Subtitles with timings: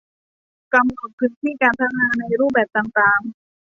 [0.73, 3.19] กำหนดพื้นที่การพัฒนาในรูปแบบต่างต่าง